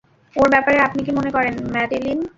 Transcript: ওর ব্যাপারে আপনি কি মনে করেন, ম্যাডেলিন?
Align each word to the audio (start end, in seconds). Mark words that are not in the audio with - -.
ওর 0.35 0.47
ব্যাপারে 0.49 0.77
আপনি 0.79 0.99
কি 1.05 1.11
মনে 1.11 1.31
করেন, 1.31 1.53
ম্যাডেলিন? 1.73 2.19